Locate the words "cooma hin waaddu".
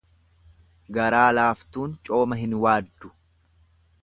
2.09-3.17